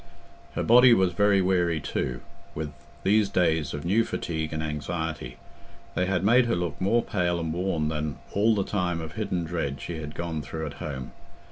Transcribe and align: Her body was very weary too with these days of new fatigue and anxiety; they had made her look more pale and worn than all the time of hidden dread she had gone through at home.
Her 0.55 0.63
body 0.63 0.95
was 0.95 1.13
very 1.13 1.43
weary 1.43 1.79
too 1.79 2.21
with 2.55 2.73
these 3.03 3.29
days 3.29 3.71
of 3.71 3.85
new 3.85 4.03
fatigue 4.03 4.51
and 4.51 4.63
anxiety; 4.63 5.37
they 5.93 6.07
had 6.07 6.23
made 6.23 6.47
her 6.47 6.55
look 6.55 6.81
more 6.81 7.03
pale 7.03 7.39
and 7.39 7.53
worn 7.53 7.89
than 7.89 8.17
all 8.33 8.55
the 8.55 8.63
time 8.63 8.99
of 8.99 9.11
hidden 9.11 9.43
dread 9.43 9.79
she 9.79 9.99
had 9.99 10.15
gone 10.15 10.41
through 10.41 10.65
at 10.65 10.73
home. 10.81 11.11